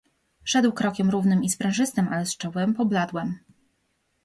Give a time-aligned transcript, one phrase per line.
[0.45, 3.39] "Szedł krokiem równym i sprężystym, ale z czołem pobladłem."